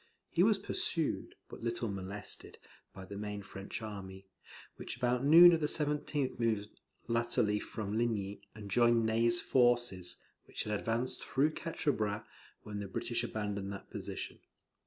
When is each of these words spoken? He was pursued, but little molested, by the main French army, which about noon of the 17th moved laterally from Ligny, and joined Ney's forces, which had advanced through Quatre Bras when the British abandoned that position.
He 0.31 0.41
was 0.41 0.57
pursued, 0.57 1.35
but 1.47 1.61
little 1.61 1.87
molested, 1.87 2.57
by 2.91 3.05
the 3.05 3.15
main 3.19 3.43
French 3.43 3.83
army, 3.83 4.25
which 4.77 4.97
about 4.97 5.23
noon 5.23 5.53
of 5.53 5.59
the 5.59 5.67
17th 5.67 6.39
moved 6.39 6.71
laterally 7.07 7.59
from 7.59 7.95
Ligny, 7.99 8.41
and 8.55 8.71
joined 8.71 9.05
Ney's 9.05 9.41
forces, 9.41 10.17
which 10.45 10.63
had 10.63 10.79
advanced 10.79 11.23
through 11.23 11.51
Quatre 11.53 11.91
Bras 11.91 12.25
when 12.63 12.79
the 12.79 12.87
British 12.87 13.23
abandoned 13.23 13.71
that 13.73 13.91
position. 13.91 14.39